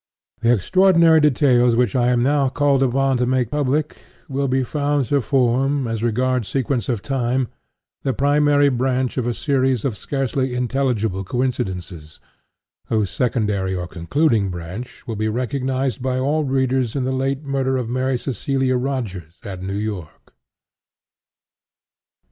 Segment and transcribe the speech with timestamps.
[0.39, 5.05] The extraordinary details which I am now called upon to make public, will be found
[5.09, 7.49] to form, as regards sequence of time,
[8.01, 12.19] the primary branch of a series of scarcely intelligible coincidences,
[12.87, 17.77] whose secondary or concluding branch will be recognized by all readers in the late murder
[17.77, 20.33] of Mary Cecila Rogers, at New York.